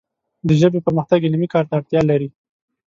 د 0.47 0.49
ژبې 0.61 0.79
پرمختګ 0.87 1.19
علمي 1.27 1.47
کار 1.53 1.63
ته 1.69 1.73
اړتیا 1.79 2.01
لري 2.11 2.29